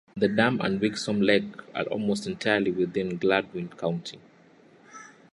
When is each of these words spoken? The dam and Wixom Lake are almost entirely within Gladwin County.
The 0.17 0.27
dam 0.27 0.59
and 0.61 0.81
Wixom 0.81 1.23
Lake 1.23 1.53
are 1.75 1.83
almost 1.83 2.25
entirely 2.25 2.71
within 2.71 3.17
Gladwin 3.17 3.69
County. 3.69 4.17